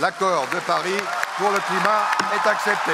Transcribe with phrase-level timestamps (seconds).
[0.00, 1.02] L'accord de Paris
[1.38, 2.02] pour le climat
[2.32, 2.92] est accepté.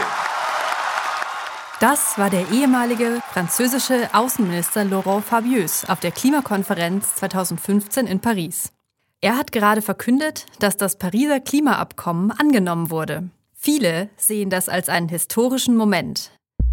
[1.78, 8.72] Das war der ehemalige französische Außenminister Laurent Fabius auf der Klimakonferenz 2015 in Paris.
[9.21, 13.29] Er hat gerade verkündet, dass das Pariser Klimaabkommen angenommen wurde.
[13.53, 16.30] Viele sehen das als einen historischen Moment.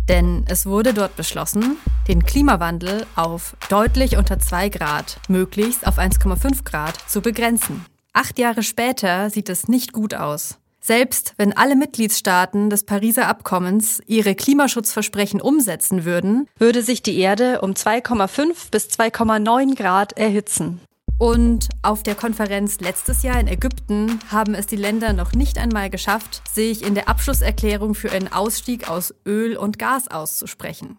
[0.07, 1.75] Denn es wurde dort beschlossen,
[2.07, 7.85] den Klimawandel auf deutlich unter 2 Grad, möglichst auf 1,5 Grad zu begrenzen.
[8.13, 10.57] Acht Jahre später sieht es nicht gut aus.
[10.81, 17.61] Selbst wenn alle Mitgliedstaaten des Pariser Abkommens ihre Klimaschutzversprechen umsetzen würden, würde sich die Erde
[17.61, 20.81] um 2,5 bis 2,9 Grad erhitzen.
[21.19, 25.91] Und auf der Konferenz letztes Jahr in Ägypten haben es die Länder noch nicht einmal
[25.91, 30.97] geschafft, sich in der Abschlusserklärung für einen Ausstieg aus Öl und Gas auszusprechen.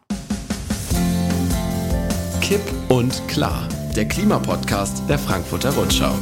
[2.40, 6.14] Kipp und klar, der Klimapodcast der Frankfurter Rundschau.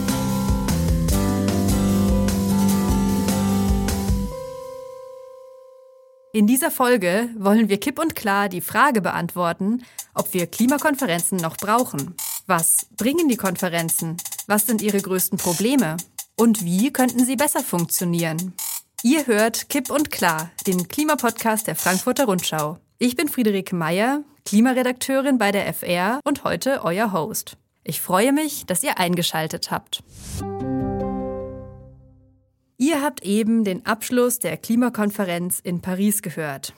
[6.33, 9.83] In dieser Folge wollen wir kipp und klar die Frage beantworten,
[10.15, 12.15] ob wir Klimakonferenzen noch brauchen.
[12.47, 14.17] Was bringen die Konferenzen?
[14.47, 15.97] Was sind ihre größten Probleme?
[16.37, 18.55] Und wie könnten sie besser funktionieren?
[19.03, 22.79] Ihr hört Kipp und Klar, den Klimapodcast der Frankfurter Rundschau.
[22.99, 27.57] Ich bin Friederike Meyer, Klimaredakteurin bei der FR und heute euer Host.
[27.83, 30.05] Ich freue mich, dass ihr eingeschaltet habt.
[32.83, 36.73] Ihr habt eben den Abschluss der Klimakonferenz in Paris gehört.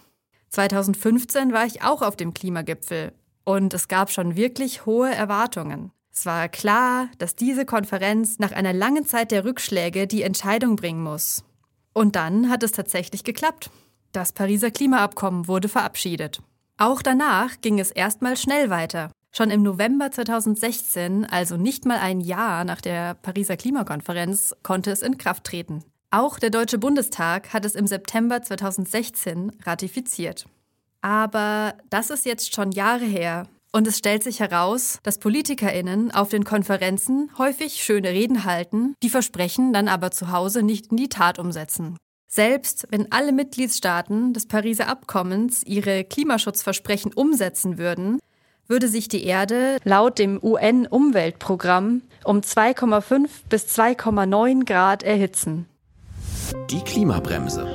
[0.48, 3.12] 2015 war ich auch auf dem Klimagipfel
[3.44, 5.92] und es gab schon wirklich hohe Erwartungen.
[6.12, 11.04] Es war klar, dass diese Konferenz nach einer langen Zeit der Rückschläge die Entscheidung bringen
[11.04, 11.44] muss.
[11.92, 13.70] Und dann hat es tatsächlich geklappt.
[14.10, 16.42] Das Pariser Klimaabkommen wurde verabschiedet.
[16.78, 19.12] Auch danach ging es erstmal schnell weiter.
[19.30, 25.00] Schon im November 2016, also nicht mal ein Jahr nach der Pariser Klimakonferenz, konnte es
[25.00, 25.84] in Kraft treten.
[26.14, 30.44] Auch der Deutsche Bundestag hat es im September 2016 ratifiziert.
[31.00, 33.48] Aber das ist jetzt schon Jahre her.
[33.72, 39.08] Und es stellt sich heraus, dass Politikerinnen auf den Konferenzen häufig schöne Reden halten, die
[39.08, 41.96] Versprechen dann aber zu Hause nicht in die Tat umsetzen.
[42.28, 48.20] Selbst wenn alle Mitgliedstaaten des Pariser Abkommens ihre Klimaschutzversprechen umsetzen würden,
[48.68, 55.68] würde sich die Erde laut dem UN-Umweltprogramm um 2,5 bis 2,9 Grad erhitzen.
[56.70, 57.66] Die Klimabremse.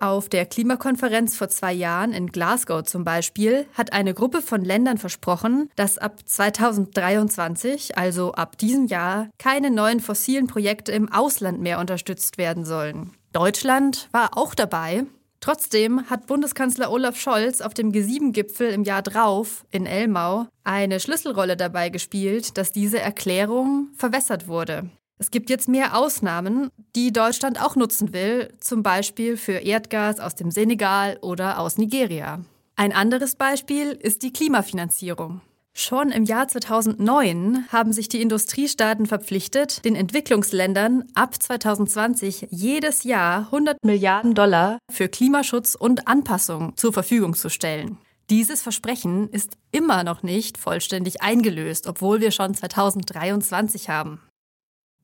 [0.00, 4.98] Auf der Klimakonferenz vor zwei Jahren in Glasgow zum Beispiel hat eine Gruppe von Ländern
[4.98, 11.80] versprochen, dass ab 2023, also ab diesem Jahr, keine neuen fossilen Projekte im Ausland mehr
[11.80, 13.12] unterstützt werden sollen.
[13.32, 15.04] Deutschland war auch dabei.
[15.40, 21.56] Trotzdem hat Bundeskanzler Olaf Scholz auf dem G7-Gipfel im Jahr drauf in Elmau eine Schlüsselrolle
[21.56, 24.88] dabei gespielt, dass diese Erklärung verwässert wurde.
[25.18, 30.34] Es gibt jetzt mehr Ausnahmen, die Deutschland auch nutzen will, zum Beispiel für Erdgas aus
[30.34, 32.40] dem Senegal oder aus Nigeria.
[32.76, 35.40] Ein anderes Beispiel ist die Klimafinanzierung.
[35.76, 43.46] Schon im Jahr 2009 haben sich die Industriestaaten verpflichtet, den Entwicklungsländern ab 2020 jedes Jahr
[43.46, 47.98] 100 Milliarden Dollar für Klimaschutz und Anpassung zur Verfügung zu stellen.
[48.30, 54.20] Dieses Versprechen ist immer noch nicht vollständig eingelöst, obwohl wir schon 2023 haben.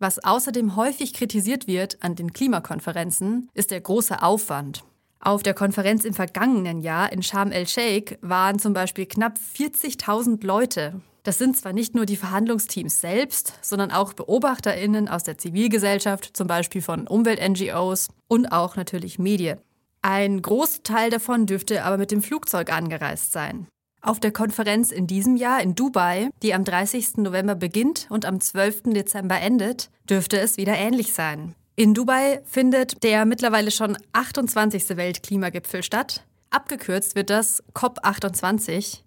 [0.02, 4.82] Was außerdem häufig kritisiert wird an den Klimakonferenzen, ist der große Aufwand.
[5.20, 11.02] Auf der Konferenz im vergangenen Jahr in Sharm el-Sheikh waren zum Beispiel knapp 40.000 Leute.
[11.22, 16.46] Das sind zwar nicht nur die Verhandlungsteams selbst, sondern auch BeobachterInnen aus der Zivilgesellschaft, zum
[16.46, 19.58] Beispiel von Umwelt-NGOs und auch natürlich Medien.
[20.00, 23.66] Ein Großteil davon dürfte aber mit dem Flugzeug angereist sein.
[24.02, 27.18] Auf der Konferenz in diesem Jahr in Dubai, die am 30.
[27.18, 28.84] November beginnt und am 12.
[28.84, 31.54] Dezember endet, dürfte es wieder ähnlich sein.
[31.76, 34.96] In Dubai findet der mittlerweile schon 28.
[34.96, 36.24] Weltklimagipfel statt.
[36.48, 39.00] Abgekürzt wird das COP28.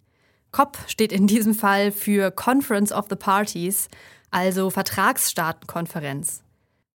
[0.52, 3.88] COP steht in diesem Fall für Conference of the Parties,
[4.30, 6.44] also Vertragsstaatenkonferenz.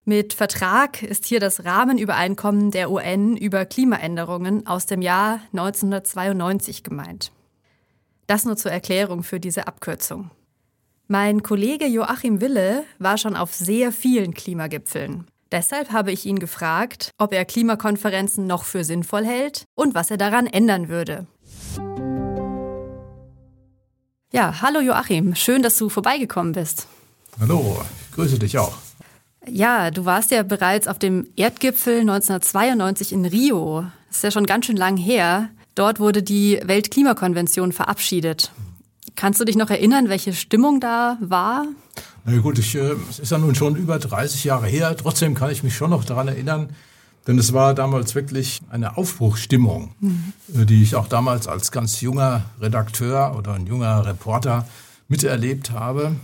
[0.05, 7.31] Mit Vertrag ist hier das Rahmenübereinkommen der UN über Klimaänderungen aus dem Jahr 1992 gemeint.
[8.29, 10.29] Das nur zur Erklärung für diese Abkürzung.
[11.07, 15.25] Mein Kollege Joachim Wille war schon auf sehr vielen Klimagipfeln.
[15.51, 20.17] Deshalb habe ich ihn gefragt, ob er Klimakonferenzen noch für sinnvoll hält und was er
[20.17, 21.25] daran ändern würde.
[24.31, 26.85] Ja, hallo Joachim, schön, dass du vorbeigekommen bist.
[27.39, 28.77] Hallo, ich grüße dich auch.
[29.47, 33.85] Ja, du warst ja bereits auf dem Erdgipfel 1992 in Rio.
[34.09, 35.49] Das ist ja schon ganz schön lang her.
[35.75, 38.51] Dort wurde die Weltklimakonvention verabschiedet.
[39.15, 41.65] Kannst du dich noch erinnern, welche Stimmung da war?
[42.25, 44.95] Na gut, ich, äh, es ist ja nun schon über 30 Jahre her.
[44.95, 46.69] Trotzdem kann ich mich schon noch daran erinnern,
[47.27, 50.33] denn es war damals wirklich eine Aufbruchsstimmung, mhm.
[50.47, 54.67] die ich auch damals als ganz junger Redakteur oder ein junger Reporter
[55.07, 56.15] miterlebt habe.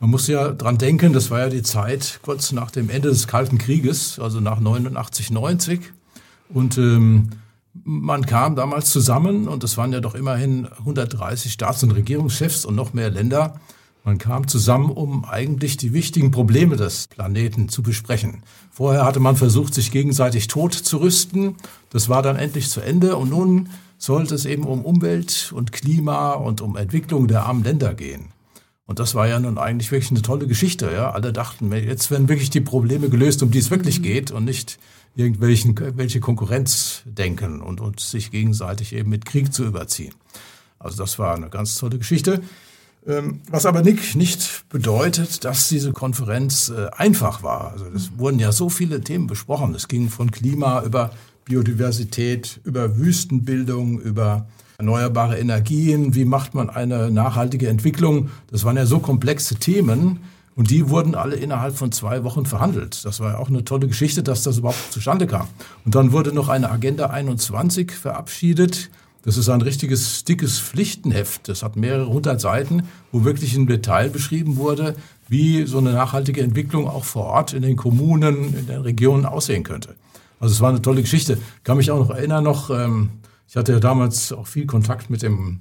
[0.00, 3.28] Man muss ja dran denken, das war ja die Zeit kurz nach dem Ende des
[3.28, 5.80] Kalten Krieges, also nach 89, 90.
[6.48, 7.30] Und ähm,
[7.74, 12.74] man kam damals zusammen und es waren ja doch immerhin 130 Staats- und Regierungschefs und
[12.74, 13.60] noch mehr Länder.
[14.04, 18.42] Man kam zusammen, um eigentlich die wichtigen Probleme des Planeten zu besprechen.
[18.70, 21.56] Vorher hatte man versucht, sich gegenseitig tot zu rüsten.
[21.90, 26.32] Das war dann endlich zu Ende und nun sollte es eben um Umwelt und Klima
[26.32, 28.32] und um Entwicklung der armen Länder gehen.
[28.86, 30.90] Und das war ja nun eigentlich wirklich eine tolle Geschichte.
[30.92, 31.12] Ja?
[31.12, 34.02] Alle dachten, jetzt werden wirklich die Probleme gelöst, um die es wirklich mhm.
[34.02, 34.80] geht und nicht
[35.14, 40.14] irgendwelchen welche Konkurrenz denken und, und sich gegenseitig eben mit Krieg zu überziehen.
[40.78, 42.42] Also das war eine ganz tolle Geschichte.
[43.06, 47.72] Ähm, was aber nicht, nicht bedeutet, dass diese Konferenz äh, einfach war.
[47.72, 49.74] Also es wurden ja so viele Themen besprochen.
[49.74, 51.10] Es ging von Klima über
[51.44, 54.46] Biodiversität, über Wüstenbildung, über
[54.78, 58.30] erneuerbare Energien, wie macht man eine nachhaltige Entwicklung.
[58.50, 60.20] Das waren ja so komplexe Themen
[60.54, 63.04] und die wurden alle innerhalb von zwei Wochen verhandelt.
[63.04, 65.48] Das war ja auch eine tolle Geschichte, dass das überhaupt zustande kam.
[65.84, 68.90] Und dann wurde noch eine Agenda 21 verabschiedet.
[69.24, 71.48] Das ist ein richtiges dickes Pflichtenheft.
[71.48, 72.82] Das hat mehrere hundert Seiten,
[73.12, 74.94] wo wirklich im Detail beschrieben wurde,
[75.28, 79.62] wie so eine nachhaltige Entwicklung auch vor Ort in den Kommunen, in den Regionen aussehen
[79.62, 79.94] könnte.
[80.40, 81.38] Also es war eine tolle Geschichte.
[81.58, 83.10] Ich kann mich auch noch erinnern, noch ähm,
[83.48, 85.60] ich hatte ja damals auch viel Kontakt mit dem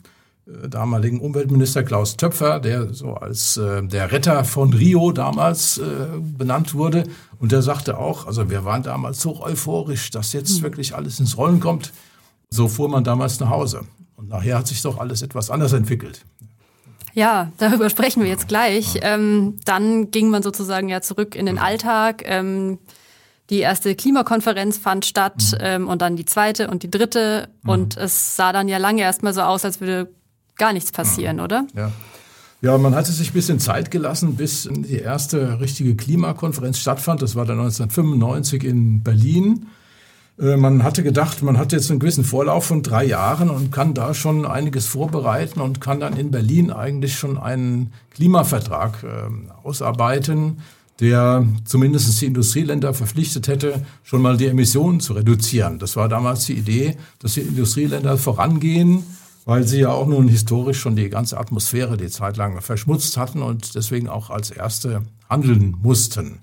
[0.68, 5.83] damaligen Umweltminister Klaus Töpfer, der so als äh, der Retter von Rio damals äh,
[6.19, 7.03] benannt wurde.
[7.39, 10.63] Und der sagte auch, also wir waren damals so euphorisch, dass jetzt mhm.
[10.63, 11.92] wirklich alles ins Rollen kommt.
[12.50, 13.81] So fuhr man damals nach Hause.
[14.15, 16.25] Und nachher hat sich doch alles etwas anders entwickelt.
[17.13, 19.00] Ja, darüber sprechen wir jetzt gleich.
[19.01, 21.62] Ähm, dann ging man sozusagen ja zurück in den mhm.
[21.62, 22.24] Alltag.
[22.25, 22.80] Ähm,
[23.50, 25.57] die erste Klimakonferenz fand statt mhm.
[25.59, 27.50] ähm, und dann die zweite und die dritte.
[27.63, 27.69] Mhm.
[27.69, 30.09] Und es sah dann ja lange erstmal so aus, als würde
[30.62, 31.44] gar nichts passieren, mhm.
[31.44, 31.68] oder?
[31.75, 31.92] Ja.
[32.63, 37.24] Ja, man hatte sich ein bisschen Zeit gelassen, bis die erste richtige Klimakonferenz stattfand.
[37.24, 39.66] Das war dann 1995 in Berlin.
[40.40, 43.96] Äh, man hatte gedacht, man hat jetzt einen gewissen Vorlauf von drei Jahren und kann
[43.96, 49.07] da schon einiges vorbereiten und kann dann in Berlin eigentlich schon einen Klimavertrag äh,
[49.64, 50.57] ausarbeiten
[51.00, 55.80] der zumindest die Industrieländer verpflichtet hätte, schon mal die Emissionen zu reduzieren.
[55.80, 59.04] Das war damals die Idee, dass die Industrieländer vorangehen,
[59.46, 63.42] weil sie ja auch nun historisch schon die ganze Atmosphäre die Zeit lang verschmutzt hatten
[63.42, 66.40] und deswegen auch als Erste handeln mussten.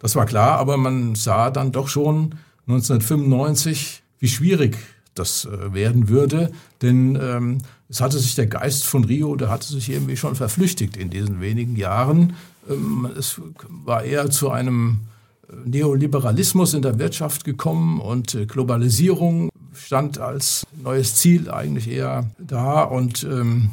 [0.00, 2.34] Das war klar, aber man sah dann doch schon
[2.66, 4.76] 1995, wie schwierig
[5.14, 6.50] das äh, werden würde,
[6.80, 7.58] denn ähm,
[7.88, 11.40] es hatte sich der Geist von Rio, der hatte sich irgendwie schon verflüchtigt in diesen
[11.40, 12.34] wenigen Jahren.
[12.68, 15.00] Ähm, es war eher zu einem
[15.48, 22.30] äh, Neoliberalismus in der Wirtschaft gekommen und äh, Globalisierung stand als neues Ziel eigentlich eher
[22.38, 23.70] da und ähm,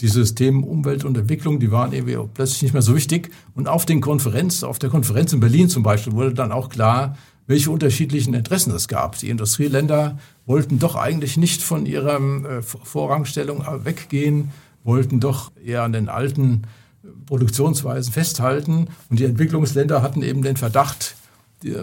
[0.00, 3.30] dieses Themen Umwelt und Entwicklung, die waren irgendwie plötzlich nicht mehr so wichtig.
[3.54, 7.16] Und auf den Konferenz, auf der Konferenz in Berlin zum Beispiel, wurde dann auch klar,
[7.46, 9.18] welche unterschiedlichen Interessen es gab.
[9.18, 14.50] Die Industrieländer wollten doch eigentlich nicht von ihrer äh, Vorrangstellung weggehen,
[14.82, 16.62] wollten doch eher an den alten
[17.26, 18.88] Produktionsweisen festhalten.
[19.10, 21.16] Und die Entwicklungsländer hatten eben den Verdacht,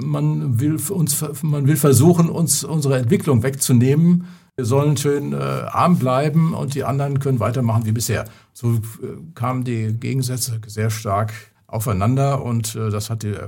[0.02, 4.28] man will, uns, man will versuchen, uns unsere Entwicklung wegzunehmen.
[4.56, 8.26] Wir sollen schön äh, arm bleiben und die anderen können weitermachen wie bisher.
[8.54, 8.80] So äh,
[9.34, 11.34] kamen die Gegensätze sehr stark
[11.68, 13.48] aufeinander und äh, das hat die äh,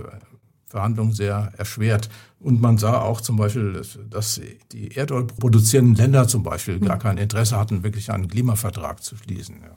[0.66, 2.10] Verhandlungen sehr erschwert.
[2.40, 7.02] Und man sah auch zum Beispiel, dass die Erdöl produzierenden Länder zum Beispiel gar hm.
[7.02, 9.58] kein Interesse hatten, wirklich einen Klimavertrag zu schließen.
[9.62, 9.76] Ja.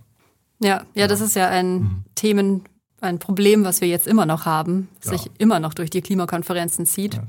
[0.59, 2.05] Ja, ja, das ist ja ein mhm.
[2.15, 2.63] Themen,
[3.01, 5.13] ein Problem, was wir jetzt immer noch haben, ja.
[5.13, 7.15] sich immer noch durch die Klimakonferenzen zieht.
[7.15, 7.23] Ja.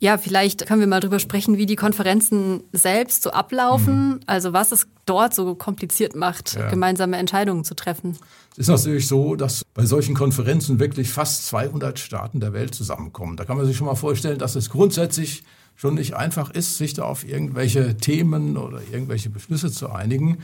[0.00, 0.18] ja.
[0.18, 4.20] vielleicht können wir mal drüber sprechen, wie die Konferenzen selbst so ablaufen, mhm.
[4.26, 6.70] also was es dort so kompliziert macht, ja.
[6.70, 8.16] gemeinsame Entscheidungen zu treffen.
[8.52, 13.36] Es ist natürlich so, dass bei solchen Konferenzen wirklich fast 200 Staaten der Welt zusammenkommen.
[13.36, 15.42] Da kann man sich schon mal vorstellen, dass es grundsätzlich
[15.74, 20.38] schon nicht einfach ist, sich da auf irgendwelche Themen oder irgendwelche Beschlüsse zu einigen.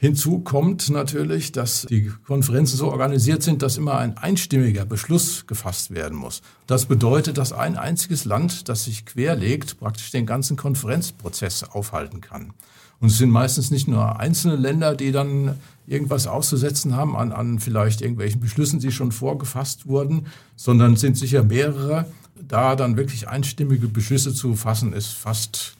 [0.00, 5.90] Hinzu kommt natürlich, dass die Konferenzen so organisiert sind, dass immer ein einstimmiger Beschluss gefasst
[5.90, 6.40] werden muss.
[6.68, 12.52] Das bedeutet, dass ein einziges Land, das sich querlegt, praktisch den ganzen Konferenzprozess aufhalten kann.
[13.00, 15.56] Und es sind meistens nicht nur einzelne Länder, die dann
[15.88, 21.42] irgendwas auszusetzen haben an, an vielleicht irgendwelchen Beschlüssen, die schon vorgefasst wurden, sondern sind sicher
[21.42, 22.06] mehrere.
[22.40, 25.76] Da dann wirklich einstimmige Beschlüsse zu fassen, ist fast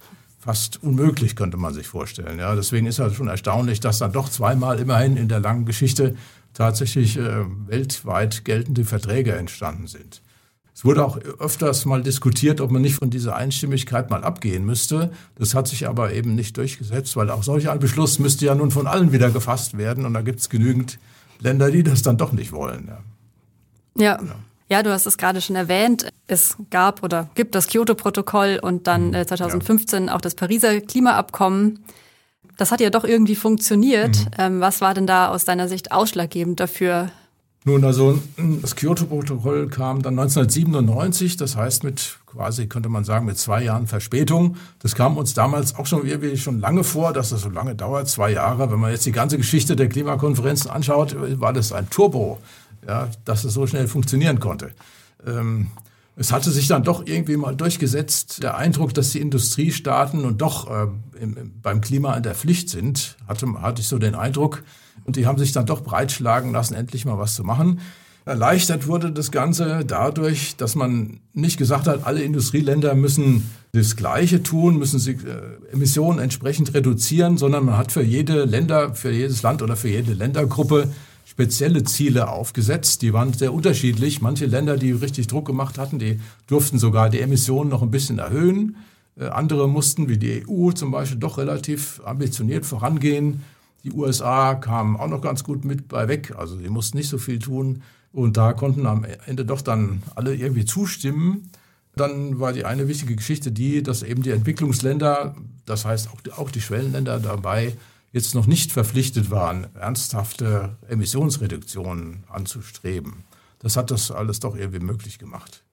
[0.48, 2.38] fast unmöglich, könnte man sich vorstellen.
[2.38, 6.16] Ja, deswegen ist es schon erstaunlich, dass dann doch zweimal immerhin in der langen Geschichte
[6.54, 10.22] tatsächlich äh, weltweit geltende Verträge entstanden sind.
[10.74, 15.12] Es wurde auch öfters mal diskutiert, ob man nicht von dieser Einstimmigkeit mal abgehen müsste.
[15.36, 18.70] Das hat sich aber eben nicht durchgesetzt, weil auch solch ein Beschluss müsste ja nun
[18.70, 20.06] von allen wieder gefasst werden.
[20.06, 20.98] Und da gibt es genügend
[21.40, 22.88] Länder, die das dann doch nicht wollen.
[23.98, 24.02] Ja.
[24.02, 24.18] ja.
[24.22, 24.34] Ja,
[24.82, 26.08] du hast es gerade schon erwähnt.
[26.26, 30.14] Es gab oder gibt das Kyoto-Protokoll und dann äh, 2015 ja.
[30.14, 31.84] auch das Pariser Klimaabkommen.
[32.56, 34.16] Das hat ja doch irgendwie funktioniert.
[34.16, 34.30] Mhm.
[34.38, 37.10] Ähm, was war denn da aus deiner Sicht ausschlaggebend dafür,
[37.68, 38.18] nun, also
[38.62, 43.86] das Kyoto-Protokoll kam dann 1997, das heißt mit quasi, könnte man sagen, mit zwei Jahren
[43.86, 44.56] Verspätung.
[44.78, 48.08] Das kam uns damals auch schon irgendwie schon lange vor, dass das so lange dauert,
[48.08, 48.70] zwei Jahre.
[48.70, 52.38] Wenn man jetzt die ganze Geschichte der Klimakonferenzen anschaut, war das ein Turbo,
[52.86, 54.70] ja, dass es so schnell funktionieren konnte.
[55.26, 55.68] Ähm,
[56.16, 60.68] es hatte sich dann doch irgendwie mal durchgesetzt, der Eindruck, dass die Industriestaaten und doch
[60.68, 60.88] äh,
[61.20, 64.64] im, beim Klima in der Pflicht sind, hatte, hatte ich so den Eindruck,
[65.04, 67.80] und die haben sich dann doch breitschlagen lassen, endlich mal was zu machen.
[68.24, 74.42] Erleichtert wurde das Ganze dadurch, dass man nicht gesagt hat, alle Industrieländer müssen das Gleiche
[74.42, 79.42] tun, müssen sie äh, Emissionen entsprechend reduzieren, sondern man hat für jede Länder, für jedes
[79.42, 80.90] Land oder für jede Ländergruppe
[81.38, 83.02] spezielle Ziele aufgesetzt.
[83.02, 84.20] Die waren sehr unterschiedlich.
[84.20, 88.18] Manche Länder, die richtig Druck gemacht hatten, die durften sogar die Emissionen noch ein bisschen
[88.18, 88.76] erhöhen.
[89.16, 93.42] Äh, andere mussten, wie die EU zum Beispiel, doch relativ ambitioniert vorangehen
[93.84, 97.18] die USA kamen auch noch ganz gut mit bei weg, also sie mussten nicht so
[97.18, 97.82] viel tun.
[98.12, 101.50] Und da konnten am Ende doch dann alle irgendwie zustimmen.
[101.94, 106.50] Dann war die eine wichtige Geschichte die, dass eben die Entwicklungsländer, das heißt auch, auch
[106.50, 107.74] die Schwellenländer dabei,
[108.12, 113.24] jetzt noch nicht verpflichtet waren, ernsthafte Emissionsreduktionen anzustreben.
[113.58, 115.64] Das hat das alles doch irgendwie möglich gemacht.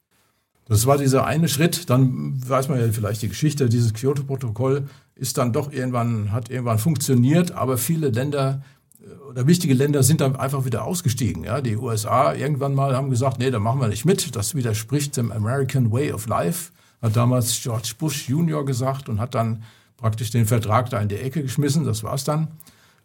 [0.68, 1.89] Das war dieser eine Schritt.
[1.89, 3.70] Dann weiß man ja vielleicht die Geschichte.
[3.70, 8.63] Dieses Kyoto-Protokoll ist dann doch irgendwann, hat irgendwann funktioniert, aber viele Länder
[9.00, 11.44] äh, oder wichtige Länder sind dann einfach wieder ausgestiegen.
[11.44, 14.36] Ja, die USA irgendwann mal haben gesagt, nee, da machen wir nicht mit.
[14.36, 19.36] Das widerspricht dem American Way of Life, hat damals George Bush Junior gesagt und hat
[19.36, 19.63] dann
[19.98, 21.86] praktisch den Vertrag da in die Ecke geschmissen.
[21.86, 22.50] Das war's dann.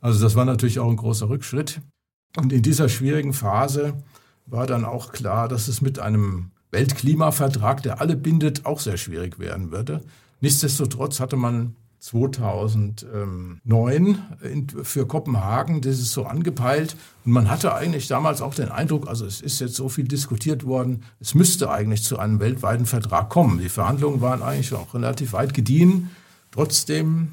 [0.00, 1.80] Also das war natürlich auch ein großer Rückschritt.
[2.36, 3.94] Und in dieser schwierigen Phase
[4.46, 9.38] war dann auch klar, dass es mit einem Weltklimavertrag, der alle bindet, auch sehr schwierig
[9.38, 10.02] werden würde.
[10.40, 14.18] Nichtsdestotrotz hatte man 2009
[14.82, 16.96] für Kopenhagen das so angepeilt.
[17.26, 20.64] Und man hatte eigentlich damals auch den Eindruck, also es ist jetzt so viel diskutiert
[20.64, 23.58] worden, es müsste eigentlich zu einem weltweiten Vertrag kommen.
[23.58, 26.08] Die Verhandlungen waren eigentlich auch relativ weit gediehen.
[26.50, 27.32] Trotzdem,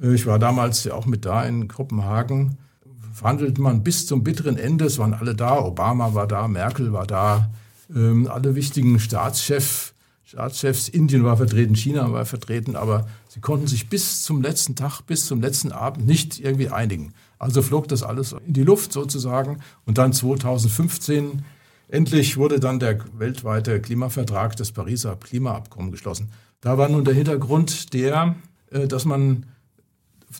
[0.00, 2.58] äh, ich war damals ja auch mit da in Kopenhagen,
[3.12, 4.84] verhandelte man bis zum bitteren Ende.
[4.84, 7.50] Es waren alle da, Obama war da, Merkel war da,
[7.94, 9.94] ähm, alle wichtigen Staatschefs,
[10.24, 15.02] Staatschefs, Indien war vertreten, China war vertreten, aber sie konnten sich bis zum letzten Tag,
[15.02, 17.14] bis zum letzten Abend nicht irgendwie einigen.
[17.38, 19.60] Also flog das alles in die Luft sozusagen.
[19.84, 21.44] Und dann 2015
[21.88, 26.30] endlich wurde dann der weltweite Klimavertrag, das Pariser Klimaabkommen geschlossen.
[26.60, 28.34] Da war nun der Hintergrund der,
[28.70, 29.46] dass man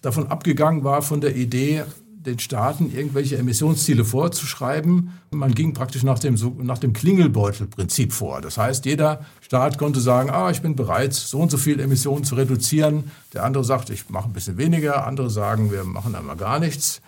[0.03, 1.85] davon abgegangen war von der Idee,
[2.27, 5.13] den Staaten irgendwelche Emissionsziele vorzuschreiben.
[5.31, 8.41] Man ging praktisch nach dem, nach dem Klingelbeutelprinzip vor.
[8.41, 12.25] Das heißt, jeder Staat konnte sagen, ah, ich bin bereit, so und so viel Emissionen
[12.25, 13.11] zu reduzieren.
[13.33, 15.07] Der andere sagt, ich mache ein bisschen weniger.
[15.07, 17.01] Andere sagen, wir machen einmal gar nichts.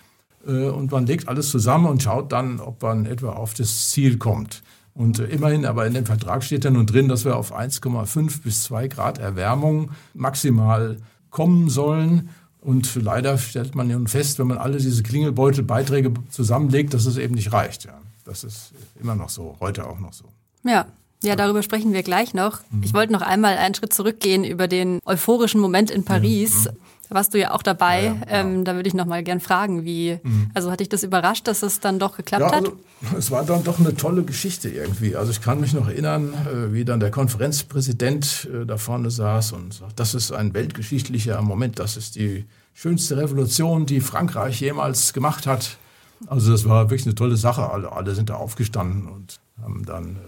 [0.47, 4.19] Äh, und man legt alles zusammen und schaut dann, ob man etwa auf das Ziel
[4.19, 4.63] kommt.
[4.99, 8.43] Und äh, immerhin, aber in dem Vertrag steht ja nun drin, dass wir auf 1,5
[8.43, 10.97] bis 2 Grad Erwärmung maximal
[11.31, 12.31] kommen sollen.
[12.61, 17.37] Und leider stellt man nun fest, wenn man alle diese Klingelbeutelbeiträge zusammenlegt, dass es eben
[17.37, 17.85] nicht reicht.
[17.85, 17.93] Ja.
[18.25, 20.25] Das ist immer noch so, heute auch noch so.
[20.65, 20.87] Ja,
[21.23, 22.61] ja, darüber sprechen wir gleich noch.
[22.71, 22.83] Mhm.
[22.83, 26.69] Ich wollte noch einmal einen Schritt zurückgehen über den euphorischen Moment in Paris.
[27.09, 28.05] Da warst du ja auch dabei.
[28.05, 30.51] Ja, ja, ähm, da würde ich noch mal gern fragen, wie, mhm.
[30.55, 33.19] also hat dich das überrascht, dass es dann doch geklappt ja, also, hat?
[33.19, 35.17] Es war dann doch eine tolle Geschichte irgendwie.
[35.17, 39.53] Also ich kann mich noch erinnern, äh, wie dann der Konferenzpräsident äh, da vorne saß
[39.53, 45.13] und sagt, das ist ein weltgeschichtlicher Moment, das ist die schönste Revolution, die Frankreich jemals
[45.13, 45.79] gemacht hat.
[46.27, 47.71] Also das war wirklich eine tolle Sache.
[47.71, 50.19] Alle, alle sind da aufgestanden und haben dann äh,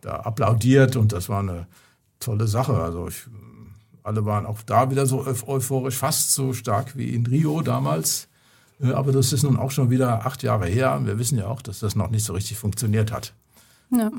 [0.00, 1.66] da applaudiert und das war eine
[2.20, 2.74] tolle Sache.
[2.74, 3.26] Also ich,
[4.06, 8.28] alle waren auch da wieder so euphorisch, fast so stark wie in Rio damals.
[8.80, 11.00] Äh, aber das ist nun auch schon wieder acht Jahre her.
[11.04, 13.32] Wir wissen ja auch, dass das noch nicht so richtig funktioniert hat.
[13.90, 14.10] Ja.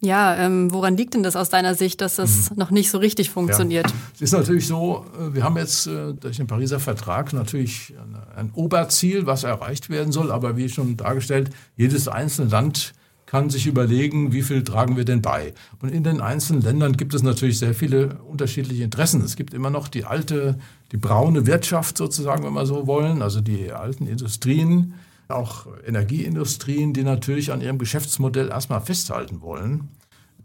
[0.00, 2.58] Ja, ähm, woran liegt denn das aus deiner Sicht, dass das mhm.
[2.58, 3.88] noch nicht so richtig funktioniert?
[3.88, 3.96] Ja.
[4.14, 8.16] Es ist natürlich so, äh, wir haben jetzt äh, durch den Pariser Vertrag natürlich ein,
[8.36, 12.92] ein Oberziel, was erreicht werden soll, aber wie schon dargestellt, jedes einzelne Land
[13.26, 15.52] kann sich überlegen, wie viel tragen wir denn bei.
[15.80, 19.20] Und in den einzelnen Ländern gibt es natürlich sehr viele unterschiedliche Interessen.
[19.22, 20.58] Es gibt immer noch die alte,
[20.92, 24.94] die braune Wirtschaft sozusagen, wenn wir so wollen, also die alten Industrien.
[25.28, 29.88] auch Energieindustrien, die natürlich an ihrem Geschäftsmodell erstmal festhalten wollen.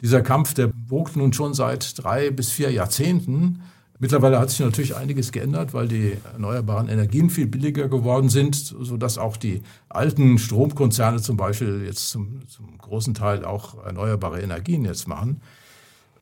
[0.01, 3.61] Dieser Kampf, der wogt nun schon seit drei bis vier Jahrzehnten.
[4.01, 9.20] Mittlerweile hat sich natürlich einiges geändert, weil die erneuerbaren Energien viel billiger geworden sind, sodass
[9.20, 15.08] auch die alten Stromkonzerne zum Beispiel jetzt zum, zum großen Teil auch erneuerbare Energien jetzt
[15.08, 15.39] machen.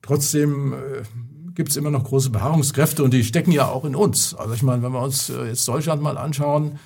[0.01, 1.03] Trotzdem äh,
[1.55, 4.35] gibt es immer noch große Beharrungskräfte und die stecken ja auch in uns.
[4.35, 6.79] Also ich meine, wenn wir uns äh, jetzt Deutschland mal anschauen,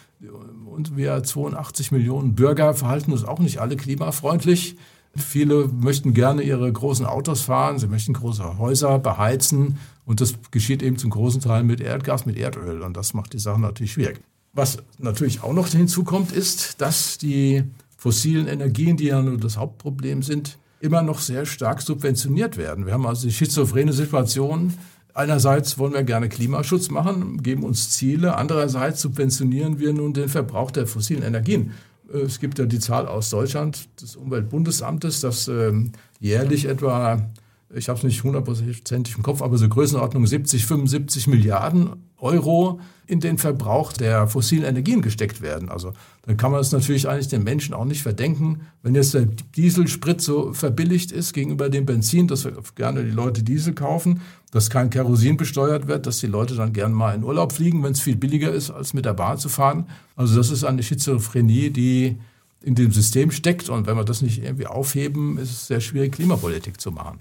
[0.66, 4.78] und wir 82 Millionen Bürger verhalten uns auch nicht alle klimafreundlich.
[5.16, 10.84] Viele möchten gerne ihre großen Autos fahren, sie möchten große Häuser beheizen und das geschieht
[10.84, 14.20] eben zum großen Teil mit Erdgas, mit Erdöl und das macht die Sache natürlich schwierig.
[14.54, 17.64] Was natürlich auch noch hinzukommt, ist, dass die
[17.98, 22.86] fossilen Energien, die ja nur das Hauptproblem sind, immer noch sehr stark subventioniert werden.
[22.86, 24.74] Wir haben also die schizophrene Situation,
[25.16, 28.36] Einerseits wollen wir gerne Klimaschutz machen, geben uns Ziele.
[28.36, 31.74] Andererseits subventionieren wir nun den Verbrauch der fossilen Energien.
[32.12, 37.30] Äh, es gibt ja die Zahl aus Deutschland des Umweltbundesamtes, dass ähm, jährlich etwa,
[37.76, 43.20] ich habe es nicht hundertprozentig im Kopf, aber so Größenordnung 70, 75 Milliarden Euro in
[43.20, 45.70] den Verbrauch der fossilen Energien gesteckt werden.
[45.70, 45.94] Also
[46.26, 50.22] dann kann man es natürlich eigentlich den Menschen auch nicht verdenken, wenn jetzt der Dieselsprit
[50.22, 55.36] so verbilligt ist gegenüber dem Benzin, dass gerne die Leute Diesel kaufen, dass kein Kerosin
[55.36, 58.52] besteuert wird, dass die Leute dann gerne mal in Urlaub fliegen, wenn es viel billiger
[58.52, 59.88] ist, als mit der Bahn zu fahren.
[60.16, 62.18] Also das ist eine Schizophrenie, die
[62.62, 63.70] in dem System steckt.
[63.70, 67.20] Und wenn wir das nicht irgendwie aufheben, ist es sehr schwierig, Klimapolitik zu machen.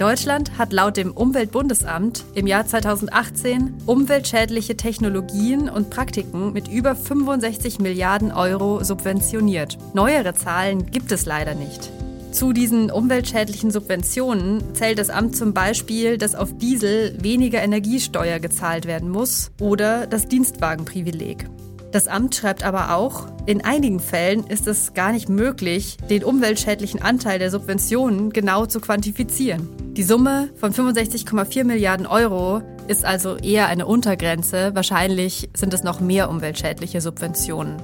[0.00, 7.80] Deutschland hat laut dem Umweltbundesamt im Jahr 2018 umweltschädliche Technologien und Praktiken mit über 65
[7.80, 9.76] Milliarden Euro subventioniert.
[9.92, 11.90] Neuere Zahlen gibt es leider nicht.
[12.32, 18.86] Zu diesen umweltschädlichen Subventionen zählt das Amt zum Beispiel, dass auf Diesel weniger Energiesteuer gezahlt
[18.86, 21.44] werden muss oder das Dienstwagenprivileg.
[21.92, 27.02] Das Amt schreibt aber auch, in einigen Fällen ist es gar nicht möglich, den umweltschädlichen
[27.02, 29.68] Anteil der Subventionen genau zu quantifizieren.
[29.94, 34.72] Die Summe von 65,4 Milliarden Euro ist also eher eine Untergrenze.
[34.76, 37.82] Wahrscheinlich sind es noch mehr umweltschädliche Subventionen.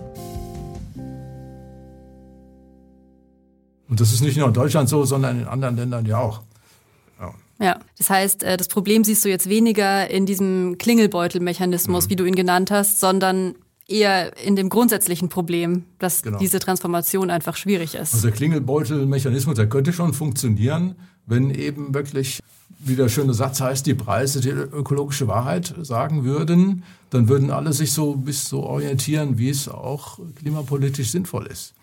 [3.88, 6.42] Und das ist nicht nur in Deutschland so, sondern in anderen Ländern ja auch.
[7.18, 7.34] Ja.
[7.58, 7.80] ja.
[7.98, 12.10] das heißt, äh, das Problem siehst du jetzt weniger in diesem Klingelbeutelmechanismus, mhm.
[12.10, 13.56] wie du ihn genannt hast, sondern
[13.88, 16.38] eher in dem grundsätzlichen Problem, dass genau.
[16.38, 18.14] diese Transformation einfach schwierig ist.
[18.14, 20.96] Also der Klingelbeutelmechanismus, der könnte schon funktionieren,
[21.26, 22.40] wenn eben wirklich,
[22.78, 27.72] wie der schöne Satz heißt, die Preise die ökologische Wahrheit sagen würden, dann würden alle
[27.72, 31.74] sich so bis so orientieren, wie es auch klimapolitisch sinnvoll ist.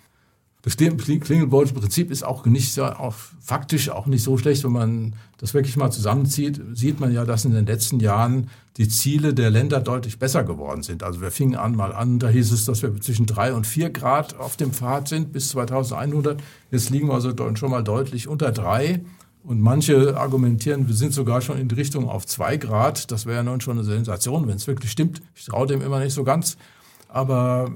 [0.64, 5.76] Das Klingelbeutelprinzip ist auch nicht auch faktisch auch nicht so schlecht, wenn man das wirklich
[5.76, 10.20] mal zusammenzieht, sieht man ja, dass in den letzten Jahren die Ziele der Länder deutlich
[10.20, 11.04] besser geworden sind.
[11.04, 13.90] Also wir fingen an mal an, da hieß es, dass wir zwischen drei und vier
[13.90, 16.42] Grad auf dem Pfad sind bis 2100.
[16.72, 19.02] Jetzt liegen wir also schon mal deutlich unter drei.
[19.44, 23.12] Und manche argumentieren, wir sind sogar schon in die Richtung auf zwei Grad.
[23.12, 25.22] Das wäre ja nun schon eine Sensation, wenn es wirklich stimmt.
[25.36, 26.56] Ich traue dem immer nicht so ganz.
[27.10, 27.70] Aber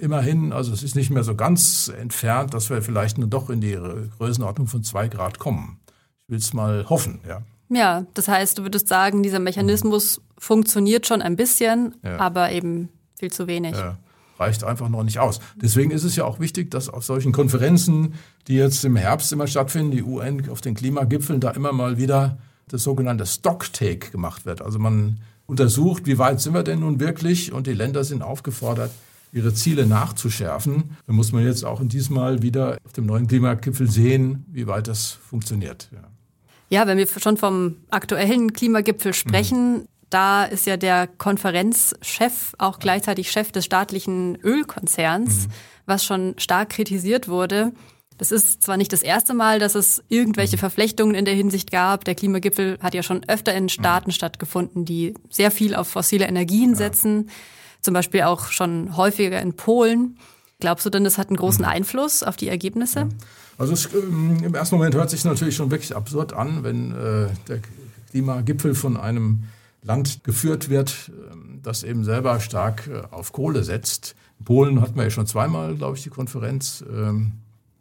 [0.00, 3.60] immerhin, also es ist nicht mehr so ganz entfernt, dass wir vielleicht nur doch in
[3.60, 3.78] die
[4.18, 5.78] Größenordnung von zwei Grad kommen.
[6.24, 7.42] Ich will es mal hoffen, ja.
[7.72, 10.22] Ja, das heißt, du würdest sagen, dieser Mechanismus mhm.
[10.38, 12.18] funktioniert schon ein bisschen, ja.
[12.18, 13.76] aber eben viel zu wenig.
[13.76, 13.96] Ja,
[14.38, 15.40] reicht einfach noch nicht aus.
[15.54, 18.14] Deswegen ist es ja auch wichtig, dass auf solchen Konferenzen,
[18.48, 22.38] die jetzt im Herbst immer stattfinden, die UN auf den Klimagipfeln, da immer mal wieder
[22.66, 24.62] das sogenannte Stocktake gemacht wird.
[24.62, 28.90] Also man untersucht, wie weit sind wir denn nun wirklich und die Länder sind aufgefordert,
[29.32, 30.96] ihre Ziele nachzuschärfen.
[31.06, 34.88] Da muss man jetzt auch in diesmal wieder auf dem neuen Klimagipfel sehen, wie weit
[34.88, 35.88] das funktioniert.
[35.92, 36.02] Ja,
[36.68, 39.84] ja wenn wir schon vom aktuellen Klimagipfel sprechen, mhm.
[40.10, 45.52] da ist ja der Konferenzchef auch gleichzeitig Chef des staatlichen Ölkonzerns, mhm.
[45.86, 47.72] was schon stark kritisiert wurde.
[48.20, 50.60] Das ist zwar nicht das erste Mal, dass es irgendwelche mhm.
[50.60, 52.04] Verflechtungen in der Hinsicht gab.
[52.04, 54.14] Der Klimagipfel hat ja schon öfter in Staaten mhm.
[54.14, 57.30] stattgefunden, die sehr viel auf fossile Energien setzen.
[57.80, 60.18] Zum Beispiel auch schon häufiger in Polen.
[60.60, 61.70] Glaubst du denn, das hat einen großen mhm.
[61.70, 63.08] Einfluss auf die Ergebnisse?
[63.58, 67.28] Also es, ähm, im ersten Moment hört sich natürlich schon wirklich absurd an, wenn äh,
[67.48, 67.60] der
[68.10, 69.44] Klimagipfel von einem
[69.82, 74.14] Land geführt wird, äh, das eben selber stark äh, auf Kohle setzt.
[74.38, 76.84] In Polen hatten wir ja schon zweimal, glaube ich, die Konferenz.
[76.90, 77.32] Ähm,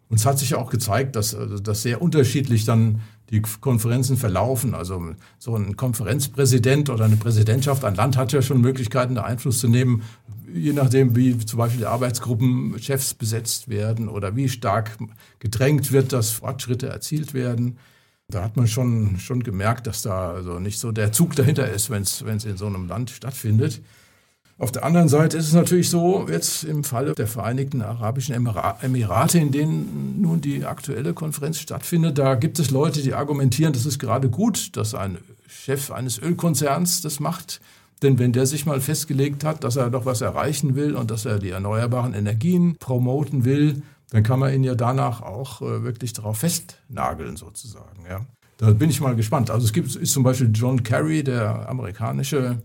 [0.09, 4.17] und es hat sich ja auch gezeigt, dass also, dass sehr unterschiedlich dann die Konferenzen
[4.17, 4.73] verlaufen.
[4.73, 9.59] Also so ein Konferenzpräsident oder eine Präsidentschaft, ein Land hat ja schon Möglichkeiten, da Einfluss
[9.59, 10.01] zu nehmen,
[10.51, 14.97] je nachdem, wie zum Beispiel die Arbeitsgruppenchefs besetzt werden oder wie stark
[15.37, 17.77] gedrängt wird, dass Fortschritte erzielt werden.
[18.29, 21.91] Da hat man schon, schon gemerkt, dass da also nicht so der Zug dahinter ist,
[21.91, 23.81] wenn es in so einem Land stattfindet.
[24.59, 29.39] Auf der anderen Seite ist es natürlich so, jetzt im Falle der Vereinigten Arabischen Emirate,
[29.39, 33.99] in denen nun die aktuelle Konferenz stattfindet, da gibt es Leute, die argumentieren, das ist
[33.99, 35.17] gerade gut, dass ein
[35.47, 37.61] Chef eines Ölkonzerns das macht.
[38.01, 41.25] Denn wenn der sich mal festgelegt hat, dass er doch was erreichen will und dass
[41.25, 46.11] er die erneuerbaren Energien promoten will, dann kann man ihn ja danach auch äh, wirklich
[46.11, 48.03] darauf festnageln sozusagen.
[48.09, 48.25] Ja.
[48.57, 49.51] Da bin ich mal gespannt.
[49.51, 52.61] Also es gibt ist zum Beispiel John Kerry, der amerikanische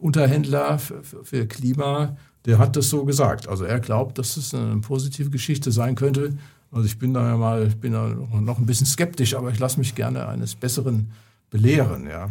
[0.00, 3.48] Unterhändler für, für Klima, der hat das so gesagt.
[3.48, 6.36] Also er glaubt, dass es eine positive Geschichte sein könnte.
[6.70, 9.78] Also ich bin da ja mal, bin da noch ein bisschen skeptisch, aber ich lasse
[9.78, 11.10] mich gerne eines Besseren
[11.50, 12.28] belehren, ja.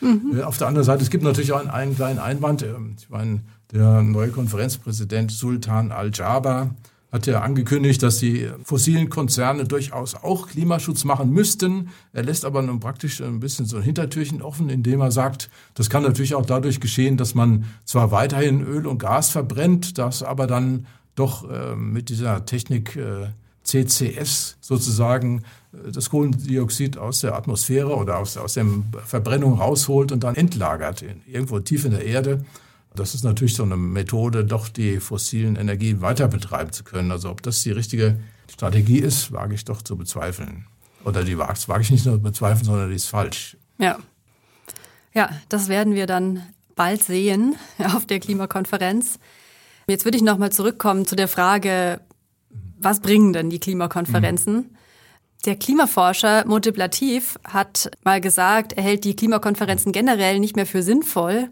[0.00, 0.38] Mhm.
[0.38, 2.62] Äh, auf der anderen Seite, es gibt natürlich auch einen, einen kleinen Einwand.
[2.62, 3.40] Ähm, ich meine,
[3.72, 6.74] der neue Konferenzpräsident Sultan Al-Jaber,
[7.12, 11.88] hat ja angekündigt, dass die fossilen Konzerne durchaus auch Klimaschutz machen müssten.
[12.12, 15.90] Er lässt aber nun praktisch ein bisschen so ein Hintertürchen offen, indem er sagt, das
[15.90, 20.46] kann natürlich auch dadurch geschehen, dass man zwar weiterhin Öl und Gas verbrennt, das aber
[20.46, 23.26] dann doch äh, mit dieser Technik äh,
[23.64, 25.42] CCS sozusagen
[25.72, 28.66] äh, das Kohlendioxid aus der Atmosphäre oder aus, aus der
[29.04, 32.44] Verbrennung rausholt und dann entlagert, irgendwo tief in der Erde.
[32.94, 37.12] Das ist natürlich so eine Methode, doch die fossilen Energien weiter betreiben zu können.
[37.12, 38.18] Also ob das die richtige
[38.50, 40.66] Strategie ist, wage ich doch zu bezweifeln.
[41.04, 43.56] Oder die wage, wage ich nicht nur zu bezweifeln, sondern die ist falsch.
[43.78, 43.98] Ja.
[45.14, 46.42] Ja, das werden wir dann
[46.74, 47.56] bald sehen
[47.94, 49.18] auf der Klimakonferenz.
[49.86, 52.00] Jetzt würde ich nochmal zurückkommen zu der Frage,
[52.78, 54.54] was bringen denn die Klimakonferenzen?
[54.54, 54.76] Mhm.
[55.46, 61.48] Der Klimaforscher Multiplativ hat mal gesagt, er hält die Klimakonferenzen generell nicht mehr für sinnvoll,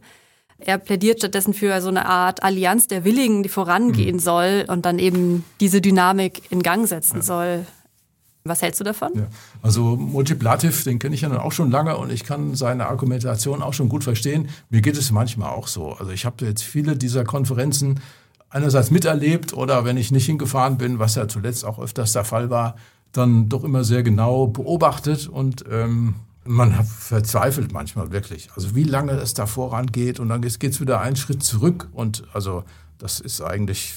[0.59, 4.21] er plädiert stattdessen für so eine Art Allianz der Willigen, die vorangehen mhm.
[4.21, 7.23] soll und dann eben diese Dynamik in Gang setzen ja.
[7.23, 7.67] soll.
[8.45, 9.11] Was hältst du davon?
[9.15, 9.27] Ja.
[9.63, 13.75] Also Multiplativ, den kenne ich ja auch schon lange und ich kann seine Argumentation auch
[13.75, 14.49] schon gut verstehen.
[14.71, 15.93] Mir geht es manchmal auch so.
[15.93, 18.01] Also ich habe jetzt viele dieser Konferenzen
[18.51, 22.49] einerseits miterlebt oder wenn ich nicht hingefahren bin, was ja zuletzt auch öfters der Fall
[22.49, 22.77] war,
[23.13, 26.15] dann doch immer sehr genau beobachtet und ähm,
[26.49, 28.49] man verzweifelt manchmal wirklich.
[28.57, 31.89] Also wie lange es da vorangeht und dann geht es wieder einen Schritt zurück.
[31.93, 32.65] Und also
[32.99, 33.95] das ist eigentlich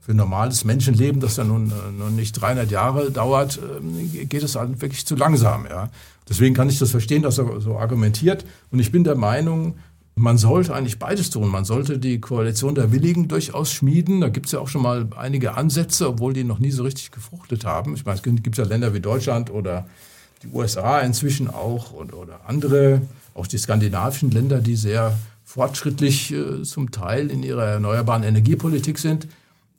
[0.00, 4.80] für normales Menschenleben, das ja nun, nun nicht 300 Jahre dauert, ähm, geht es halt
[4.80, 5.66] wirklich zu langsam.
[5.66, 5.90] Ja.
[6.28, 8.44] Deswegen kann ich das verstehen, dass er so argumentiert.
[8.70, 9.76] Und ich bin der Meinung,
[10.16, 11.48] man sollte eigentlich beides tun.
[11.48, 14.20] Man sollte die Koalition der Willigen durchaus schmieden.
[14.20, 17.12] Da gibt es ja auch schon mal einige Ansätze, obwohl die noch nie so richtig
[17.12, 17.94] gefruchtet haben.
[17.94, 19.86] Ich meine, es gibt ja Länder wie Deutschland oder
[20.42, 23.02] die USA inzwischen auch und, oder andere,
[23.34, 29.28] auch die skandinavischen Länder, die sehr fortschrittlich äh, zum Teil in ihrer erneuerbaren Energiepolitik sind,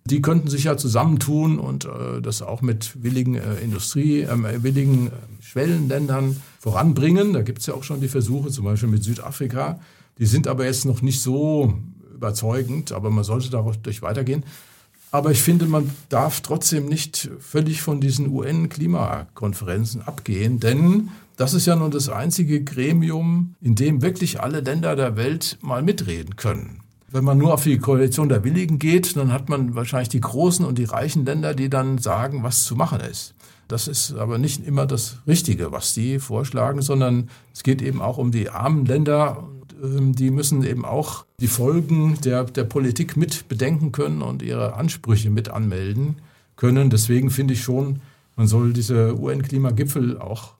[0.05, 4.63] die könnten sich ja zusammentun und äh, das auch mit willigen äh, Industrie, ähm, äh,
[4.63, 7.33] willigen Schwellenländern voranbringen.
[7.33, 9.79] Da gibt es ja auch schon die Versuche, zum Beispiel mit Südafrika.
[10.17, 11.73] Die sind aber jetzt noch nicht so
[12.13, 14.43] überzeugend, aber man sollte dadurch weitergehen.
[15.11, 21.65] Aber ich finde, man darf trotzdem nicht völlig von diesen UN-Klimakonferenzen abgehen, denn das ist
[21.65, 26.81] ja nun das einzige Gremium, in dem wirklich alle Länder der Welt mal mitreden können.
[27.11, 30.63] Wenn man nur auf die Koalition der Willigen geht, dann hat man wahrscheinlich die großen
[30.63, 33.33] und die reichen Länder, die dann sagen, was zu machen ist.
[33.67, 38.17] Das ist aber nicht immer das Richtige, was die vorschlagen, sondern es geht eben auch
[38.17, 39.47] um die armen Länder
[39.81, 45.29] die müssen eben auch die Folgen der, der Politik mit bedenken können und ihre Ansprüche
[45.29, 46.17] mit anmelden
[46.55, 46.89] können.
[46.89, 48.01] Deswegen finde ich schon,
[48.35, 50.53] man soll diese UN-Klimagipfel auch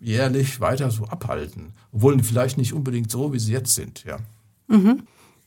[0.00, 1.72] jährlich weiter so abhalten.
[1.92, 4.04] Obwohl vielleicht nicht unbedingt so, wie sie jetzt sind.
[4.04, 4.18] Ja.
[4.68, 5.02] Mhm.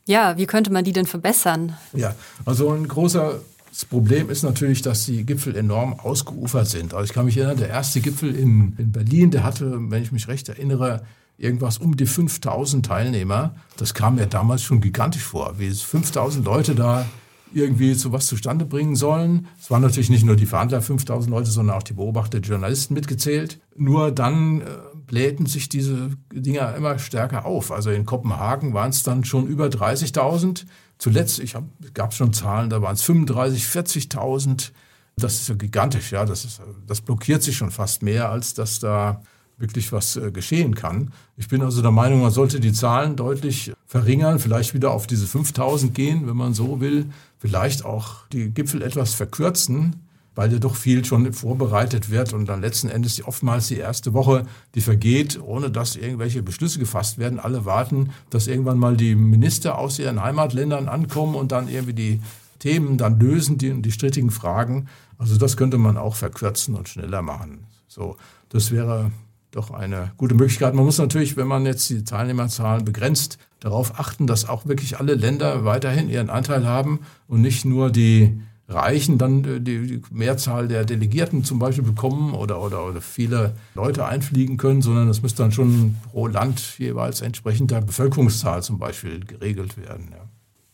[0.06, 1.76] Ja, wie könnte man die denn verbessern?
[1.92, 2.14] Ja,
[2.44, 3.40] also ein großer
[3.70, 6.92] das Problem ist natürlich, dass die Gipfel enorm ausgeufert sind.
[6.92, 10.10] Also ich kann mich erinnern, der erste Gipfel in, in Berlin, der hatte, wenn ich
[10.10, 11.02] mich recht erinnere,
[11.40, 13.54] irgendwas um die 5000 Teilnehmer.
[13.76, 17.06] Das kam mir damals schon gigantisch vor, wie es 5000 Leute da
[17.52, 19.48] irgendwie zu was zustande bringen sollen.
[19.60, 22.94] Es waren natürlich nicht nur die Verhandler 5000 Leute, sondern auch die Beobachter, die Journalisten
[22.94, 23.58] mitgezählt.
[23.76, 24.64] Nur dann äh,
[25.06, 27.72] blähten sich diese Dinger immer stärker auf.
[27.72, 30.66] Also in Kopenhagen waren es dann schon über 30.000.
[30.98, 31.56] Zuletzt, ich
[31.94, 34.70] gab schon Zahlen, da waren es 35, 40.000.
[35.16, 36.24] Das ist ja gigantisch, ja.
[36.24, 39.22] Das, ist, das blockiert sich schon fast mehr, als dass da
[39.60, 41.12] wirklich was äh, geschehen kann.
[41.36, 45.26] Ich bin also der Meinung, man sollte die Zahlen deutlich verringern, vielleicht wieder auf diese
[45.26, 47.06] 5000 gehen, wenn man so will,
[47.38, 49.96] vielleicht auch die Gipfel etwas verkürzen,
[50.34, 54.46] weil ja doch viel schon vorbereitet wird und dann letzten Endes oftmals die erste Woche,
[54.74, 57.38] die vergeht, ohne dass irgendwelche Beschlüsse gefasst werden.
[57.38, 62.20] Alle warten, dass irgendwann mal die Minister aus ihren Heimatländern ankommen und dann irgendwie die
[62.58, 64.86] Themen dann lösen, die, die strittigen Fragen.
[65.18, 67.66] Also das könnte man auch verkürzen und schneller machen.
[67.88, 68.16] So,
[68.50, 69.10] das wäre
[69.50, 70.74] doch eine gute Möglichkeit.
[70.74, 75.14] Man muss natürlich, wenn man jetzt die Teilnehmerzahlen begrenzt, darauf achten, dass auch wirklich alle
[75.14, 80.84] Länder weiterhin ihren Anteil haben und nicht nur die Reichen dann äh, die Mehrzahl der
[80.84, 85.52] Delegierten zum Beispiel bekommen oder, oder, oder viele Leute einfliegen können, sondern es müsste dann
[85.52, 90.14] schon pro Land jeweils entsprechend der Bevölkerungszahl zum Beispiel geregelt werden.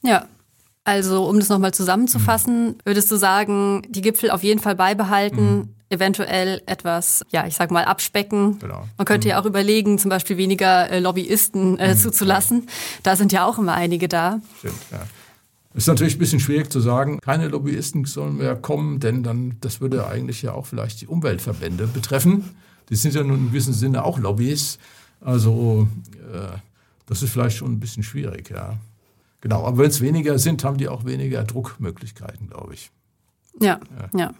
[0.02, 0.26] Ja, ja.
[0.84, 2.74] also um das nochmal zusammenzufassen, mhm.
[2.84, 7.70] würdest du sagen, die Gipfel auf jeden Fall beibehalten, mhm eventuell etwas, ja, ich sag
[7.70, 8.58] mal, abspecken.
[8.58, 8.88] Genau.
[8.96, 9.30] Man könnte mhm.
[9.30, 11.98] ja auch überlegen, zum Beispiel weniger äh, Lobbyisten äh, mhm.
[11.98, 12.68] zuzulassen.
[13.02, 14.40] Da sind ja auch immer einige da.
[14.58, 15.02] Stimmt, ja.
[15.74, 19.82] Ist natürlich ein bisschen schwierig zu sagen, keine Lobbyisten sollen mehr kommen, denn dann, das
[19.82, 22.56] würde eigentlich ja auch vielleicht die Umweltverbände betreffen.
[22.88, 24.78] Die sind ja nun in gewissem Sinne auch Lobbys.
[25.20, 25.86] Also
[26.32, 26.56] äh,
[27.04, 28.78] das ist vielleicht schon ein bisschen schwierig, ja.
[29.42, 32.90] Genau, aber wenn es weniger sind, haben die auch weniger Druckmöglichkeiten, glaube ich.
[33.60, 33.78] Ja,
[34.12, 34.18] ja.
[34.18, 34.34] ja.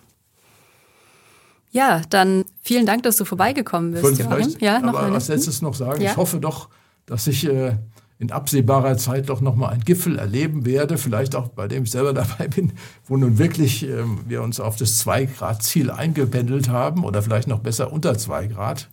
[1.70, 4.18] Ja, dann vielen Dank, dass du vorbeigekommen bist.
[4.18, 4.56] Joachim.
[4.60, 6.00] Ja, noch aber was letztes noch sagen.
[6.00, 6.12] Ja?
[6.12, 6.68] Ich hoffe doch,
[7.06, 7.76] dass ich äh,
[8.18, 11.90] in absehbarer Zeit doch noch mal einen Gipfel erleben werde, vielleicht auch bei dem ich
[11.90, 12.72] selber dabei bin,
[13.06, 17.92] wo nun wirklich ähm, wir uns auf das 2-Grad-Ziel eingependelt haben oder vielleicht noch besser
[17.92, 18.88] unter 2 Grad.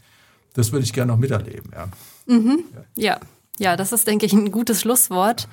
[0.53, 1.71] Das würde ich gerne noch miterleben.
[1.73, 1.87] Ja.
[2.25, 2.63] Mhm.
[2.95, 3.19] ja.
[3.57, 5.47] ja, das ist, denke ich, ein gutes Schlusswort.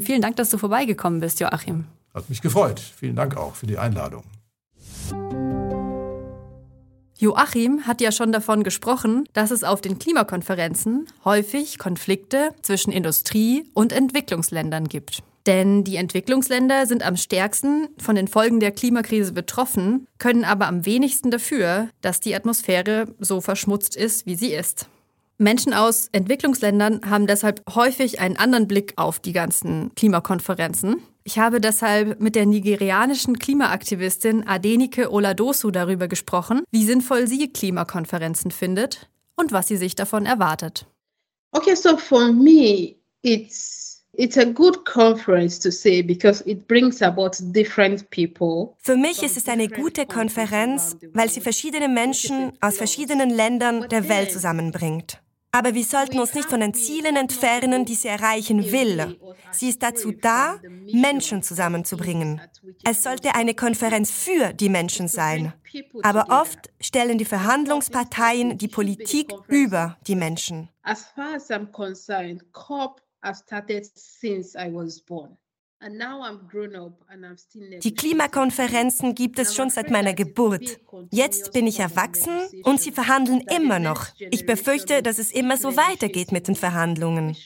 [0.00, 1.84] Vielen Dank, dass du vorbeigekommen bist, Joachim.
[2.14, 2.80] Hat mich gefreut.
[2.80, 4.24] Vielen Dank auch für die Einladung.
[7.22, 13.64] Joachim hat ja schon davon gesprochen, dass es auf den Klimakonferenzen häufig Konflikte zwischen Industrie
[13.74, 15.22] und Entwicklungsländern gibt.
[15.46, 20.84] Denn die Entwicklungsländer sind am stärksten von den Folgen der Klimakrise betroffen, können aber am
[20.84, 24.88] wenigsten dafür, dass die Atmosphäre so verschmutzt ist, wie sie ist.
[25.38, 30.96] Menschen aus Entwicklungsländern haben deshalb häufig einen anderen Blick auf die ganzen Klimakonferenzen.
[31.24, 38.50] Ich habe deshalb mit der nigerianischen Klimaaktivistin Adenike Oladosu darüber gesprochen, wie sinnvoll sie Klimakonferenzen
[38.50, 40.86] findet und was sie sich davon erwartet.
[41.52, 47.30] Okay, so for me, it's It's a good conference to say because it brings about
[47.40, 48.74] different people.
[48.78, 54.10] Für mich ist es eine gute Konferenz, weil sie verschiedene Menschen aus verschiedenen Ländern der
[54.10, 55.22] Welt zusammenbringt.
[55.54, 59.18] Aber wir sollten uns nicht von den Zielen entfernen, die sie erreichen will.
[59.50, 60.58] Sie ist dazu da,
[60.90, 62.40] Menschen zusammenzubringen.
[62.84, 65.52] Es sollte eine Konferenz für die Menschen sein.
[66.02, 70.70] Aber oft stellen die Verhandlungsparteien die Politik über die Menschen.
[70.82, 75.36] As far as I'm concerned, COP has started since I was born.
[77.82, 80.80] Die Klimakonferenzen gibt es schon seit meiner Geburt.
[81.10, 84.06] Jetzt bin ich erwachsen und sie verhandeln immer noch.
[84.18, 87.36] Ich befürchte, dass es immer so weitergeht mit den Verhandlungen.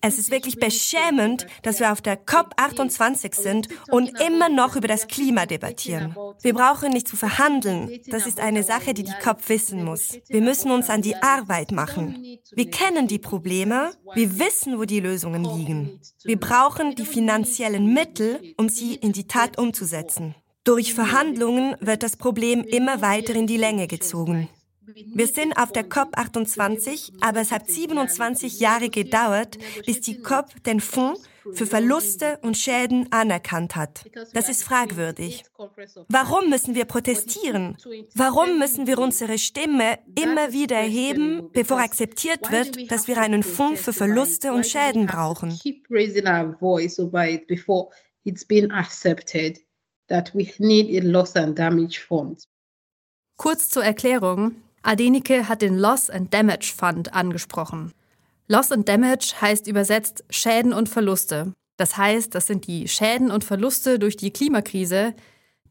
[0.00, 5.08] Es ist wirklich beschämend, dass wir auf der COP28 sind und immer noch über das
[5.08, 6.14] Klima debattieren.
[6.42, 8.00] Wir brauchen nicht zu verhandeln.
[8.06, 10.18] Das ist eine Sache, die die COP wissen muss.
[10.28, 12.38] Wir müssen uns an die Arbeit machen.
[12.52, 13.92] Wir kennen die Probleme.
[14.14, 16.00] Wir wissen, wo die Lösungen liegen.
[16.24, 20.34] Wir brauchen die finanziellen Mittel, um sie in die Tat umzusetzen.
[20.64, 24.48] Durch Verhandlungen wird das Problem immer weiter in die Länge gezogen.
[24.94, 30.80] Wir sind auf der COP28, aber es hat 27 Jahre gedauert, bis die COP den
[30.80, 31.22] Fonds
[31.52, 34.04] für Verluste und Schäden anerkannt hat.
[34.32, 35.44] Das ist fragwürdig.
[36.08, 37.76] Warum müssen wir protestieren?
[38.14, 43.80] Warum müssen wir unsere Stimme immer wieder erheben, bevor akzeptiert wird, dass wir einen Fonds
[43.80, 45.58] für Verluste und Schäden brauchen?
[53.36, 54.56] Kurz zur Erklärung.
[54.86, 57.92] Adenike hat den Loss and Damage Fund angesprochen.
[58.46, 61.52] Loss and Damage heißt übersetzt Schäden und Verluste.
[61.76, 65.14] Das heißt, das sind die Schäden und Verluste durch die Klimakrise,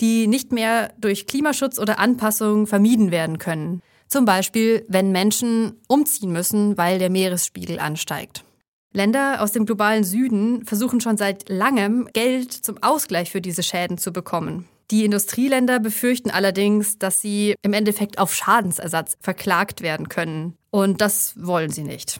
[0.01, 3.82] die nicht mehr durch Klimaschutz oder Anpassung vermieden werden können.
[4.08, 8.43] Zum Beispiel, wenn Menschen umziehen müssen, weil der Meeresspiegel ansteigt.
[8.91, 13.97] Länder aus dem globalen Süden versuchen schon seit langem, Geld zum Ausgleich für diese Schäden
[13.97, 14.67] zu bekommen.
[14.91, 20.58] Die Industrieländer befürchten allerdings, dass sie im Endeffekt auf Schadensersatz verklagt werden können.
[20.69, 22.19] Und das wollen sie nicht.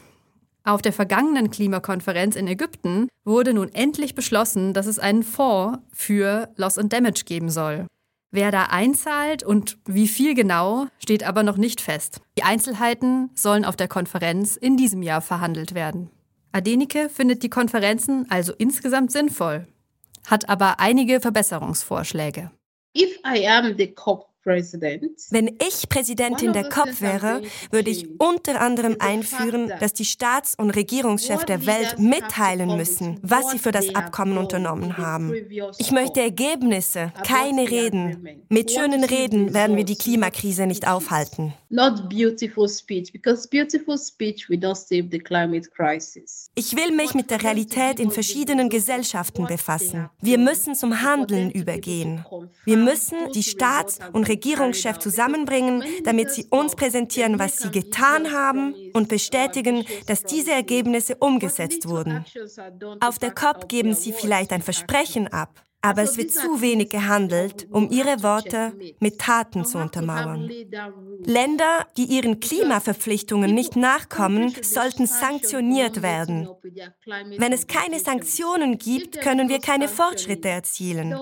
[0.64, 6.48] Auf der vergangenen Klimakonferenz in Ägypten wurde nun endlich beschlossen, dass es einen Fonds für
[6.56, 7.86] Loss and Damage geben soll.
[8.32, 12.20] Wer da einzahlt und wie viel genau, steht aber noch nicht fest.
[12.36, 16.10] Die Einzelheiten sollen auf der Konferenz in diesem Jahr verhandelt werden.
[16.50, 19.68] Adenike findet die Konferenzen also insgesamt sinnvoll,
[20.26, 22.50] hat aber einige Verbesserungsvorschläge.
[22.96, 28.96] If I am the COP Wenn ich Präsidentin der COP wäre, würde ich unter anderem
[29.00, 34.38] einführen, dass die Staats- und Regierungschefs der Welt mitteilen müssen, was sie für das Abkommen
[34.38, 35.34] unternommen haben.
[35.78, 38.28] Ich möchte Ergebnisse, keine Reden.
[38.48, 41.52] Mit schönen Reden werden wir die Klimakrise nicht aufhalten.
[46.54, 50.08] Ich will mich mit der Realität in verschiedenen Gesellschaften befassen.
[50.20, 52.24] Wir müssen zum Handeln übergehen.
[52.64, 54.35] Wir müssen die Staats- und Regierungschefs
[55.00, 61.88] zusammenbringen, damit sie uns präsentieren, was sie getan haben und bestätigen, dass diese Ergebnisse umgesetzt
[61.88, 62.24] wurden.
[63.00, 67.68] Auf der COP geben sie vielleicht ein Versprechen ab, aber es wird zu wenig gehandelt,
[67.70, 70.50] um ihre Worte mit Taten zu untermauern.
[71.24, 76.48] Länder, die ihren Klimaverpflichtungen nicht nachkommen, sollten sanktioniert werden.
[77.38, 81.14] Wenn es keine Sanktionen gibt, können wir keine Fortschritte erzielen.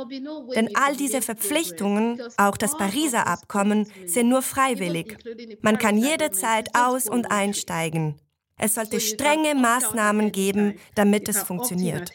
[0.57, 5.19] Denn all diese Verpflichtungen, auch das Pariser Abkommen, sind nur freiwillig.
[5.61, 8.17] Man kann jederzeit aus- und einsteigen.
[8.57, 12.13] Es sollte strenge Maßnahmen geben, damit es funktioniert.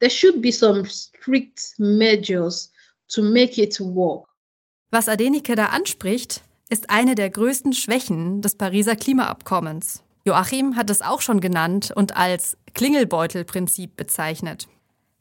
[0.00, 2.70] There should be some strict measures
[3.14, 4.28] to make it work.
[4.90, 10.02] Was Adenike da anspricht, ist eine der größten Schwächen des Pariser Klimaabkommens.
[10.24, 14.68] Joachim hat es auch schon genannt und als Klingelbeutelprinzip bezeichnet.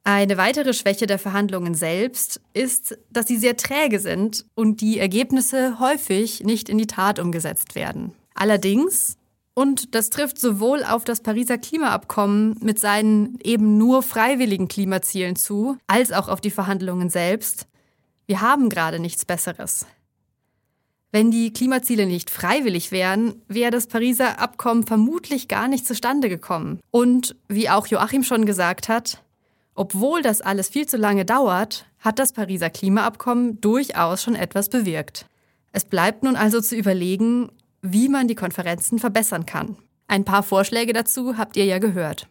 [0.05, 5.79] Eine weitere Schwäche der Verhandlungen selbst ist, dass sie sehr träge sind und die Ergebnisse
[5.79, 8.13] häufig nicht in die Tat umgesetzt werden.
[8.35, 9.17] Allerdings
[9.53, 15.77] und das trifft sowohl auf das Pariser Klimaabkommen mit seinen eben nur freiwilligen Klimazielen zu,
[15.87, 17.67] als auch auf die Verhandlungen selbst.
[18.25, 19.85] Wir haben gerade nichts Besseres.
[21.11, 26.79] Wenn die Klimaziele nicht freiwillig wären, wäre das Pariser Abkommen vermutlich gar nicht zustande gekommen.
[26.89, 29.21] Und wie auch Joachim schon gesagt hat,
[29.75, 35.27] obwohl das alles viel zu lange dauert, hat das Pariser Klimaabkommen durchaus schon etwas bewirkt.
[35.71, 37.51] Es bleibt nun also zu überlegen,
[37.83, 39.77] wie man die Konferenzen verbessern kann.
[40.07, 42.27] Ein paar Vorschläge dazu habt ihr ja gehört.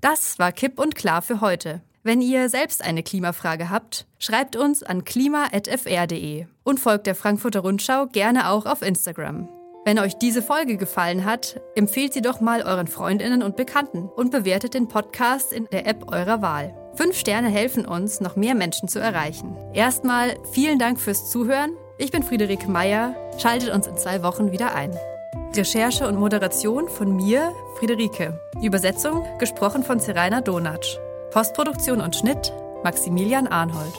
[0.00, 1.82] Das war Kipp und Klar für heute.
[2.02, 8.06] Wenn ihr selbst eine Klimafrage habt, schreibt uns an klima.fr.de und folgt der Frankfurter Rundschau
[8.06, 9.48] gerne auch auf Instagram.
[9.84, 14.30] Wenn euch diese Folge gefallen hat, empfehlt sie doch mal euren Freundinnen und Bekannten und
[14.30, 16.74] bewertet den Podcast in der App eurer Wahl.
[16.94, 19.56] Fünf Sterne helfen uns, noch mehr Menschen zu erreichen.
[19.72, 23.14] Erstmal vielen Dank fürs Zuhören ich bin Friederike Meyer.
[23.38, 24.96] Schaltet uns in zwei Wochen wieder ein.
[25.54, 28.40] Recherche und Moderation von mir, Friederike.
[28.62, 30.98] Übersetzung gesprochen von Seraina Donatsch.
[31.30, 32.52] Postproduktion und Schnitt
[32.82, 33.92] Maximilian Arnhold.